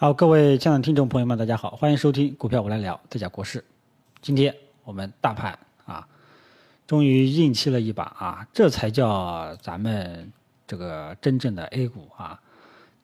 [0.00, 3.64] 好，各位亲爱的听众朋友们，大家好，欢迎收听股票我来聊，这讲国事。
[4.22, 6.06] 今天我们大盘啊，
[6.86, 10.32] 终于硬气了一把啊，这才叫咱们
[10.68, 12.40] 这个真正的 A 股啊。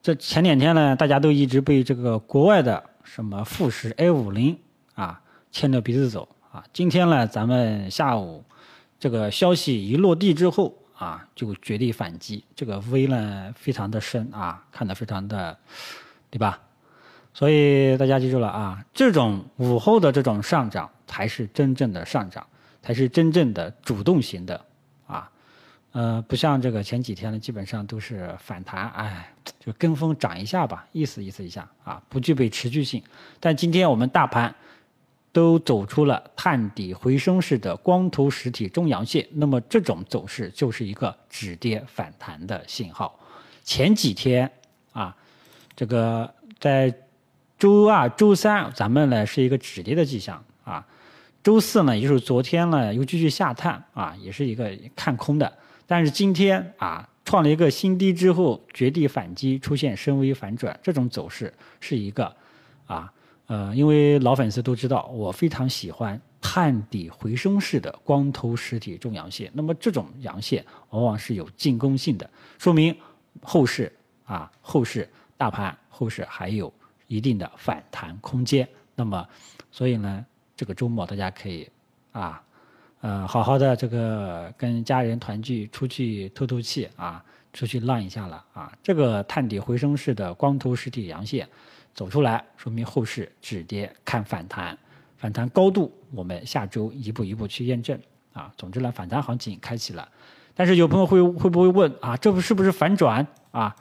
[0.01, 4.57] 这前两天呢，大家都一直被这个国外的什么富时 A 五零
[4.93, 5.21] 啊
[5.51, 6.63] 牵着鼻子走啊。
[6.71, 8.41] 今天呢，咱们下午
[8.97, 15.59] 这个消息一落地之后啊，就绝地反击，这个 V 呢非常的深啊，看得非常的，
[16.29, 16.61] 对吧？
[17.37, 22.47] 所以大家记住了啊，这种午后的这种上涨才是真正的上涨，
[22.81, 24.65] 才是真正的主动型的
[25.05, 25.29] 啊，
[25.91, 33.03] 呃，不像这个前几天呢，基本上都是反弹，哎，就跟风涨一下吧，意思意思一下啊，不具备持续性。
[33.41, 34.55] 但今天我们大盘
[35.33, 43.19] 都走出了探底回升式的光头实体中阳线，那么这种走势就是一个止跌反弹的信号。
[43.65, 44.49] 前几天
[44.93, 45.13] 啊，
[45.75, 46.97] 这个在。
[47.57, 50.85] 周二、周三，咱们呢是一个止跌的迹象啊。
[51.41, 55.51] 周四呢，也就是昨天呢，又继续下探啊，也是一个看空的。
[55.87, 62.35] 但是今天啊，创了一个新低之后，绝地反击，出现深 V 反转，这种走势是一个
[62.87, 63.13] 啊
[63.45, 69.51] 呃，因为老粉丝都知道，我非常喜欢探底回升式的光头实体中阳线。
[69.53, 72.93] 那么这种阳线往往是有进攻性的，说明
[73.43, 73.89] 后市
[74.25, 75.07] 啊，后市
[75.37, 76.73] 大盘后市还有。
[77.07, 79.27] 一定的反弹空间，那么，
[79.71, 80.25] 所以呢，
[80.55, 81.69] 这个周末大家可以
[82.11, 82.41] 啊，
[83.01, 88.71] 呃，好好的这个跟家人团聚，出去透透气啊，出去浪一下了啊。
[88.81, 91.47] 这个探底回升式的光头实体阳线
[91.93, 94.77] 走出来，说明后市止跌看反弹，
[95.17, 97.99] 反弹高度我们下周一步一步去验证
[98.33, 98.51] 啊。
[98.57, 100.09] 总之呢，反弹行情开启了，
[100.55, 103.75] 但是有朋友会会不会问啊，这不是不是反转啊？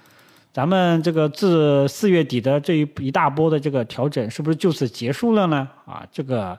[0.54, 5.68] 咱们这个自四月底的这一一大波的这个调整，是不是就此结束了呢？
[5.84, 6.56] 啊，这个，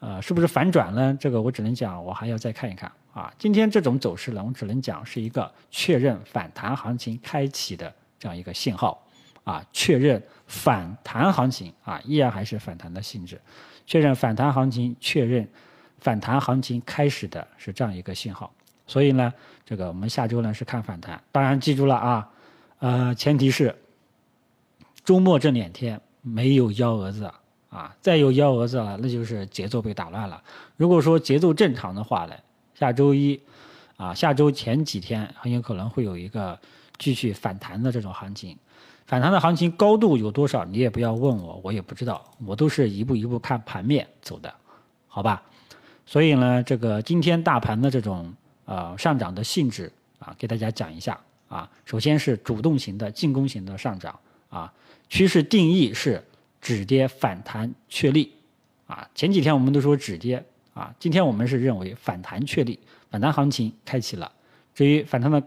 [0.00, 1.14] 呃，是不是反转呢？
[1.20, 3.30] 这个我只能讲，我还要再看一看啊。
[3.36, 9.06] 今天这种走势呢，我只能讲是一个确认反弹行情开启的这样一个信号
[9.44, 13.38] 啊，确认反弹行情啊，依然还是反弹的性质，
[13.84, 15.46] 确认反弹行情，确认
[16.00, 18.50] 反弹行情开始的是这样一个信号。
[18.86, 19.30] 所以呢，
[19.66, 22.26] 这个我们下周呢是看反弹，当然记住了啊。
[22.78, 23.74] 呃，前提是
[25.04, 27.30] 周末这两天没有幺蛾子
[27.70, 30.42] 啊，再有幺蛾子了，那就是节奏被打乱了。
[30.76, 32.34] 如果说节奏正常的话呢，
[32.74, 33.40] 下周一
[33.96, 36.58] 啊，下周前几天很有可能会有一个
[36.98, 38.56] 继续反弹的这种行情。
[39.06, 44.52] 反弹的行情高度有多少，你也不要问我，我也不知道，我都是一步一步看盘面走的，
[45.06, 45.42] 好吧？
[46.04, 51.18] 所以呢，这个今天大盘的这种呃上涨的性质啊，给大家讲一下。
[51.48, 54.18] 啊，首先是主动型的进攻型的上涨
[54.48, 54.72] 啊，
[55.08, 56.22] 趋势定义是
[56.60, 58.32] 止跌反弹确立
[58.86, 59.08] 啊。
[59.14, 62.78] 前几天我们都说止跌啊，今天我们是认为反弹确立，
[63.10, 64.30] 反弹行情开启了。
[64.74, 65.42] 至于反弹的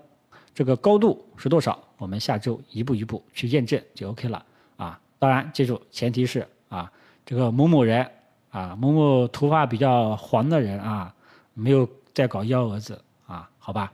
[0.55, 4.45] 这个高度是多少，我们下周一步一步去验证就 OK 了
[4.77, 4.99] 啊。
[5.19, 6.91] 当然，记住前提是啊，
[7.25, 8.09] 这个某某人
[8.51, 11.13] 啊，某某头发比较黄的人啊，
[11.53, 13.91] 没有在搞幺蛾子啊，好吧。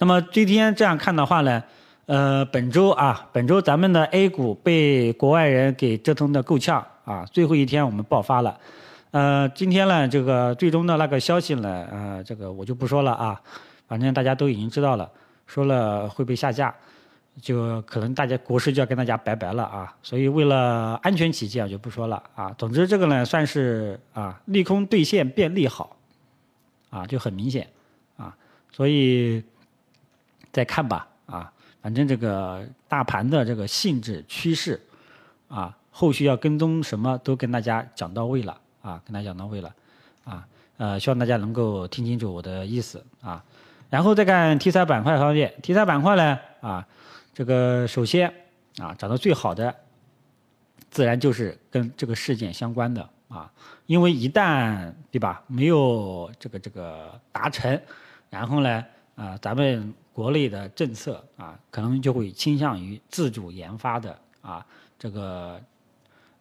[0.00, 1.60] 那么今天这样看的话呢，
[2.06, 8.56] 呃，本周啊，本周咱们的 A 股被国外人给折腾的够呛啊，最后一天我们爆发了，
[9.10, 13.40] 呃，今天呢，这个最终的那个消息呢，呃，这个我就不说了啊，
[13.88, 15.10] 反正大家都已经知道了，
[15.48, 16.72] 说了会被下架，
[17.42, 22.54] 就可能大家国师就要跟大家拜拜了啊，所以为了安全起见，我就不说了啊。
[22.56, 25.96] 总之这个呢，算是啊，利空兑现变利好，
[26.88, 27.66] 啊，就很明显
[28.16, 28.32] 啊，
[28.70, 29.42] 所以。
[30.50, 34.80] 再看吧，啊，反正这个大盘的这个性质趋势，
[35.48, 39.74] 啊，后续要跟踪什么都跟大家讲到位了，啊，跟大家讲到位了，
[40.24, 40.46] 啊，
[40.78, 43.44] 呃，希望大家能够听清楚我的意思，啊，
[43.90, 46.86] 然后再看题材板块方面，题材板块呢，啊，
[47.34, 48.32] 这个首先
[48.78, 49.74] 啊，涨得最好的，
[50.90, 53.52] 自然就是跟这个事件相关的，啊，
[53.86, 57.80] 因为一旦对吧，没有这个这个达成，
[58.30, 58.84] 然后呢，
[59.14, 59.94] 啊，咱们。
[60.18, 64.66] 国内的政策啊，可能就会倾向于自主研发的啊，
[64.98, 65.62] 这个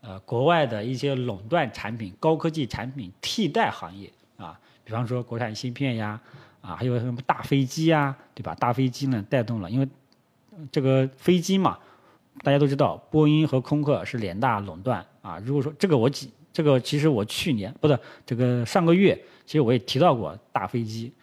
[0.02, 6.20] 呃国外的一些垄断产品、高科技产品替代行业啊，比方说国产芯片呀，
[6.60, 8.56] 啊还有什么大飞机呀，对吧？
[8.56, 9.88] 大飞机呢带动了，因为
[10.72, 11.78] 这个飞机嘛，
[12.42, 15.38] 大家都知道，波音和空客是两大垄断啊。
[15.46, 19.16] 如果说这个我几这个其实我去年不是这个上个月，
[19.46, 21.14] 其实我也提到过大飞机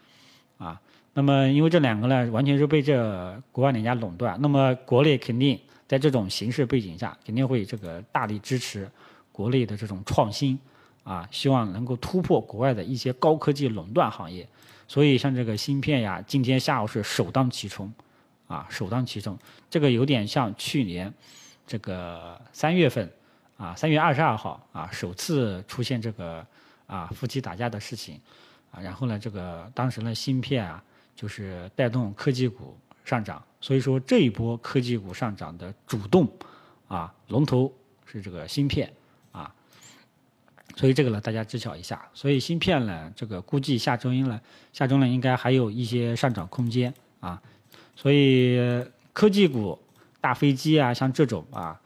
[0.57, 0.81] 啊。
[1.17, 8.91] 那么，因为这两个呢，完全是被这国外两家垄断，那么国内肯定在这种形势背景下，肯定会这个大力支持
[9.31, 10.59] 国内的这种创新
[11.05, 14.47] 啊，希望能够突破国外的一些高科技垄断行业。
[14.89, 17.93] 所以像这个芯片呀，今天下午是首当其冲
[18.49, 19.39] 啊，首当其冲。
[19.71, 21.13] 这个有点像去年
[21.67, 23.09] 这个三月份
[23.57, 26.45] 啊，三月二十二号啊，首次出现这个
[26.87, 28.21] 啊夫妻打架的事情
[28.73, 30.83] 啊，然后呢，这个当时呢芯片啊，
[31.15, 33.43] 就是带动科技股上涨。
[33.61, 36.29] 所以说这一波科技股上涨的主动
[36.87, 37.73] 啊龙头
[38.05, 38.93] 是这个芯片
[39.33, 39.51] 啊，
[40.77, 42.07] 所以这个呢大家知晓一下。
[42.13, 44.39] 所以芯片呢，这个估计下周一呢，
[44.73, 47.41] 下周呢应该还有一些上涨空间啊。
[47.97, 48.59] 所以
[49.15, 49.79] 科技股、
[50.21, 51.81] 大飞机啊，像这种啊，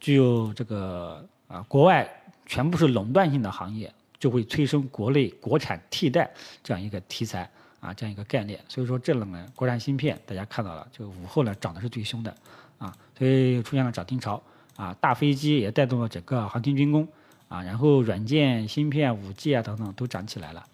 [0.00, 2.06] 具有这个啊国外
[2.44, 6.30] 全部是垄断性的行业，就会催生国内国产替代
[6.62, 7.50] 这样一个题材。
[7.82, 12.32] 啊，这样一个概念，所以说这冷呢，国产芯片大家看到了，就午后呢涨的是最凶的，
[12.78, 14.40] 啊，所以出现了涨停潮，
[14.76, 17.08] 啊，大飞机也带动了整个航天军工，
[17.48, 20.64] 啊，然后软件、芯片、五 G 啊等等都涨起来了，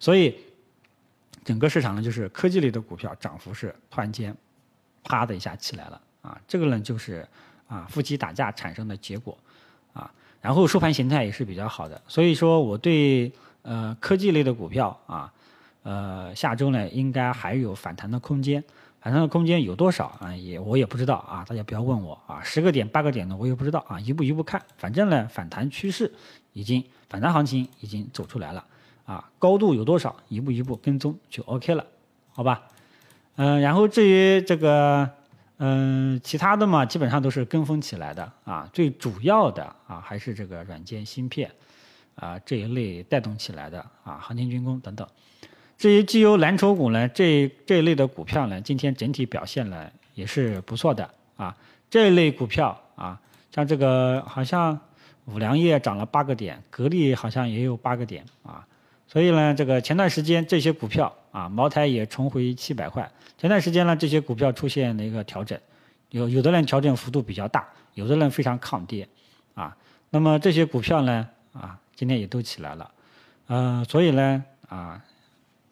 [0.00, 0.34] 所以
[1.44, 4.34] 整个市场呢就是科技类的股票涨幅是突然间
[5.02, 7.28] 啪的一下起来了，啊，这个呢就是
[7.68, 9.36] 啊夫妻打架产生的结果，
[9.92, 10.10] 啊，
[10.40, 15.30] 然后收盘形态也是比较好的，所以说我对呃科技类的股票啊。
[15.84, 18.64] 呃，下周呢应该还有反弹的空间，
[19.00, 20.34] 反弹的空间有多少啊？
[20.34, 26.10] 也我也不知道啊，大家不要问我啊，十个点八个点的我也不知道啊，一步一步看，反正呢反弹趋势
[26.54, 28.64] 已经反弹行情已经走出来了
[29.04, 31.84] 啊，高度有多少，一步一步跟踪就 OK 了，
[32.32, 32.62] 好吧？
[33.36, 35.10] 嗯，然后至于这个
[35.58, 41.50] 嗯其他的嘛，基本上都是跟风起来的啊，最主要的啊还是这个软件芯片
[42.14, 45.06] 啊这一类带动起来的啊，航天军工等等。
[45.84, 51.54] 至于绩优蓝筹股呢，这这一类的股票呢，今天整体表现呢也是不错的啊。
[51.90, 53.20] 这一类股票啊，
[53.54, 54.80] 像这个好像
[55.26, 58.66] 五粮液涨了八个点，格力好像也有八个点啊。
[59.06, 63.06] 所以呢，这个前段时间这些股票啊，茅台也重回七百块。
[63.36, 65.60] 前段时间呢，这些股票出现了一个调整，
[66.08, 69.06] 有有的人调整幅度比较大，有的人非常抗跌
[69.52, 69.76] 啊。
[70.08, 72.90] 那么这些股票呢啊，今天也都起来了，
[73.48, 74.98] 呃，所以呢啊。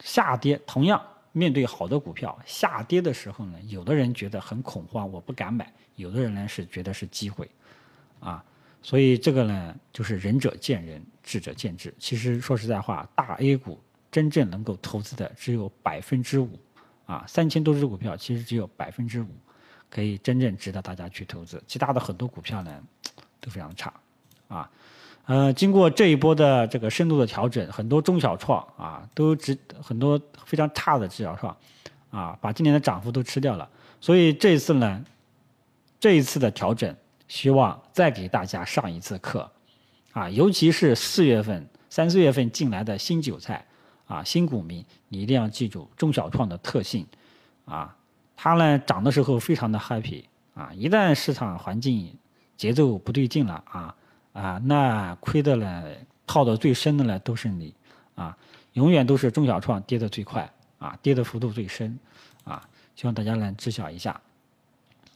[0.03, 1.01] 下跌，同样
[1.31, 5.65] 面对好的股票下跌的时候呢，有的人觉得很恐慌，我不敢买；
[5.95, 7.49] 有的人呢是觉得是机会，
[8.19, 8.45] 啊，
[8.83, 11.95] 所以这个呢就是仁者见仁，智者见智。
[12.01, 16.59] 其实说实在话，大 A 股真正能够投资的只有百分之五，
[17.07, 19.29] 啊，三千多只股票其实只有百分之五
[19.89, 22.83] 可以真正值得大家去投资，其他的很多股票呢
[23.41, 23.95] 都非常差，
[24.49, 24.69] 啊。
[25.27, 31.57] 呃，经过这一波的这个深度的调整，很多中小创啊，都值很多非常差的中小创，
[32.11, 33.69] 啊，把今年的涨幅都吃掉了。
[34.01, 35.05] 所以这一次呢，
[36.01, 36.93] 这一次的调整，
[37.29, 39.49] 希望再给大家上一次课，
[40.13, 43.65] 啊，尤其是四月份、三四月份进来的新韭菜，
[44.09, 47.07] 啊，新股民，你一定要记住中小创的特性，
[47.65, 47.97] 啊，
[48.37, 50.25] 它呢涨的时候非常的 happy，
[50.55, 52.13] 啊，一旦市场环境
[52.57, 53.95] 节奏不对劲了，啊。
[54.33, 55.85] 啊，那亏的呢，
[56.27, 57.75] 套的最深的呢都是你，
[58.15, 58.35] 啊，
[58.73, 61.99] 永远都是中小创跌的最快，啊，跌的幅度最深，
[62.45, 64.19] 啊，希望大家呢知晓一下。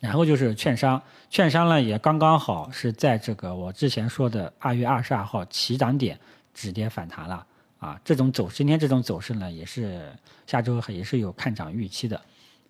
[0.00, 6.20] 然后就是券商，券商呢也刚刚好是在这个我之前说的二月二十二号起涨点
[6.52, 7.46] 止跌反弹了，
[7.78, 10.12] 啊，这种走今天这种走势呢也是
[10.46, 12.20] 下周也是有看涨预期的，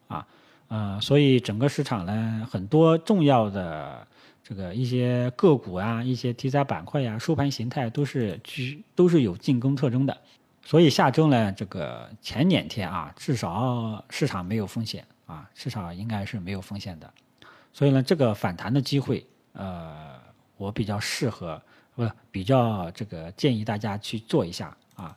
[0.06, 0.24] 啊，
[0.68, 4.06] 呃，所以整个市场呢很多重要的。
[4.48, 10.16] 这个一些个股啊，一些题材板块呀，收盘形态都是居都是有进攻特征的，
[10.62, 17.12] 所以下周呢，这个前两天啊，至少市场没有风险啊，市场应该是没有风险的，
[17.72, 20.14] 所以呢，这个反弹的机会，呃，
[20.56, 21.60] 我比较适合，
[21.96, 25.16] 不比较这个建议大家去做一下啊，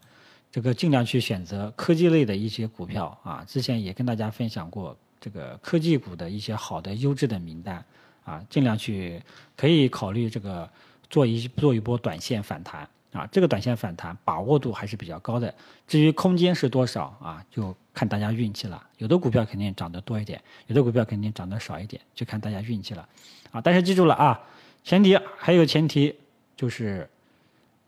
[0.50, 7.86] 这个尽量去选择科技类的一些股票啊，之前也跟大家分享过这个科技股的一些好的优质的名单。
[8.30, 9.20] 啊，尽量去
[9.58, 10.70] 可以考虑这个
[11.10, 15.52] 做一做一波短线反弹啊，这个短线反弹把握度还是比较高的。
[15.88, 18.80] 至于空间是多少啊，就看大家运气了。
[19.00, 23.10] 有的股票肯定涨得多一点，有的股票肯定涨得少一点，就看大家运气了
[23.52, 23.60] 啊。
[23.60, 24.40] 但是记住了啊，
[24.84, 26.16] 前提还有前提
[26.56, 27.10] 就是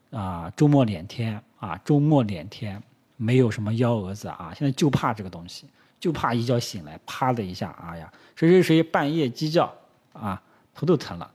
[0.09, 2.81] 啊，周末两天啊，周末两天
[3.15, 4.51] 没有什么幺蛾子啊。
[4.57, 5.67] 现在就怕这个东西，
[5.99, 9.71] 就怕一觉醒来啪的一下，哎呀，谁谁谁半夜鸡叫。
[10.13, 10.41] 啊，
[10.73, 11.31] 头都疼了，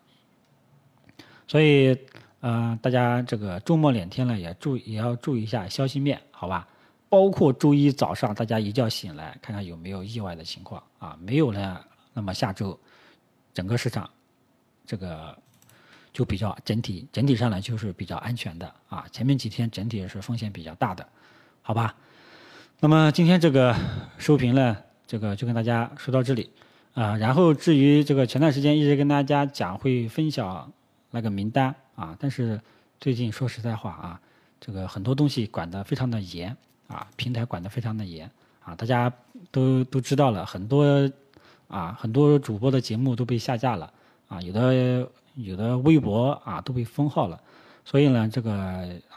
[1.47, 1.99] 所以，
[2.41, 6.67] 呃，大家这个周末两天了，也注也要注意一下消息面，好吧？
[7.09, 11.17] 包括周一早上大家一觉醒来，看看有没有意外的情况啊？
[11.21, 11.81] 没有呢，
[12.13, 12.79] 那么下周
[13.55, 14.11] 整个市场
[14.85, 15.37] 这个
[16.13, 19.07] 就比较整体整体上来就是比较安全的啊。
[19.13, 21.09] 前面几天整体是风险比较大的，
[21.63, 21.95] 好吧？
[22.81, 23.75] 那么今天这个
[24.19, 26.51] 收评呢，这个就跟大家说到这里
[26.97, 27.17] 啊。
[27.17, 30.73] 然后至于这个前段时间一直跟大家讲会分享
[31.13, 32.61] 那个名单啊，但是
[32.99, 34.21] 最近说实在话啊，
[34.61, 36.57] 这个很多东西管得非常的严
[36.89, 38.31] 啊，平台管得非常的严
[38.65, 39.13] 啊，大家
[39.51, 41.11] 都都知道了很多
[41.69, 43.93] 啊，很多主播的节目都被下架了
[44.29, 47.41] 啊，有的有的微博啊都被封号了，
[47.85, 48.53] 所以呢，这个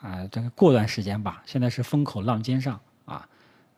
[0.02, 3.28] 啊，这个过段时间吧，现在是风口浪尖上啊。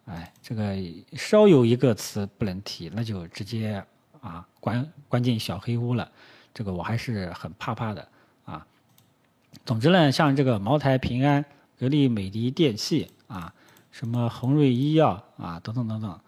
[0.06, 0.76] 哎，这个
[1.14, 3.82] 稍有一个词不能提，那就直接
[4.22, 6.10] 啊关关进小黑屋了。
[6.54, 8.08] 这个我还是很怕怕的
[8.46, 8.66] 啊。
[9.66, 11.44] 总之呢，像这个茅台、平安、
[11.78, 13.54] 格力、美的电器啊，
[13.92, 16.20] 什么恒瑞医药啊，等等等等，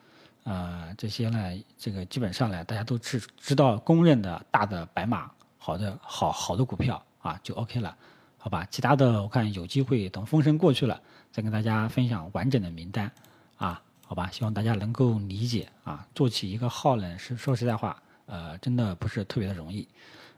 [0.43, 7.95] 呃，这些呢，这个基本上呢，大家都知知道公认的大的白马，好的好好的股票啊，就 OK 了，
[8.37, 8.67] 好吧？
[8.69, 13.11] 其他的我看有机会等风声过去了，再跟大家分享完整的名单。
[13.57, 16.05] 啊，好吧，希望大家能够理解啊。
[16.13, 19.87] 做起一个号呢，是说实在话，呃，真的不是特别的容易，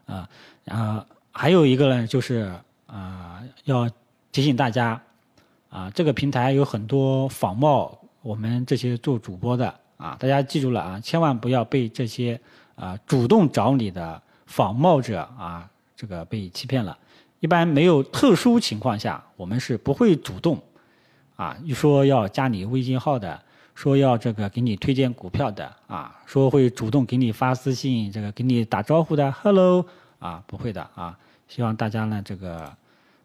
[0.06, 0.28] 啊。
[0.64, 2.54] 然后还有一个呢，就是
[2.86, 3.90] 啊，要
[4.32, 5.00] 提醒大家，
[5.68, 12.40] 啊，这个平台有很多仿冒我们这些做主播的啊，大家记住了啊，千万不要被这些
[12.76, 16.96] 啊主动找你的仿冒者啊，这个被欺骗了。
[17.40, 20.62] 一般没有特殊情况下，我们是不会主动。
[21.36, 23.38] 啊，一说要加你微信号的，
[23.76, 29.84] 说要这个给你推荐股票的，啊，说会主动给你发私信，这个给你打招呼的，hello，
[30.18, 31.16] 啊，不会的啊，
[31.46, 32.72] 希望大家呢这个，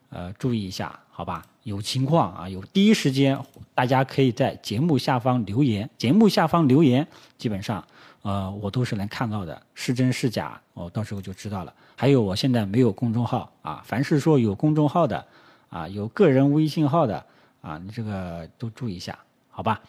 [0.10, 1.44] 呃，注意一下，好吧？
[1.64, 3.40] 有情况啊，有第一时间，
[3.74, 7.82] 大家可以在节目下方留言，节目下方留言，基本上，
[8.22, 11.74] 呃，我都是能看到的，是真是假，我到时候就知道了。
[11.96, 15.26] 还有，我现在没有公众号啊，凡是说有公众号的，
[15.70, 17.26] 啊，有个人微信号的。
[17.62, 19.16] 啊，你这个都注意一下，
[19.52, 19.80] 好吧？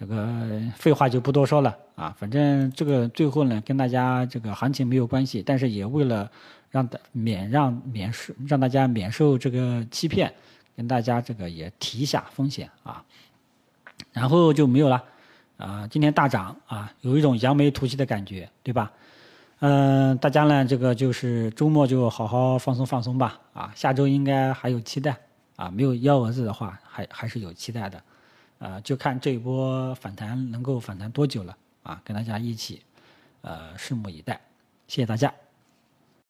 [0.00, 6.30] 这个废话就不多说了啊，反正这个最后呢，跟大家这个行情没有关系，但是也为了
[6.70, 10.32] 让免让免受让大家免受这个欺骗，
[10.74, 13.04] 跟大家这个也提一下风险啊。
[14.14, 15.04] 然后就没有了
[15.58, 18.90] 啊，今天大涨啊，有一种扬眉吐气的感觉，对吧？
[19.58, 25.14] 嗯，大家呢，这个就是周末就好好放松放松吧啊，下周应该还有期待。
[25.56, 28.02] 啊，没有幺蛾子的话，还还是有期待的，
[28.60, 32.82] 呃，就看这一波反弹能够反弹多久了啊，跟大家一起，
[33.40, 34.40] 呃，拭目以待，
[34.86, 35.34] 谢谢大家。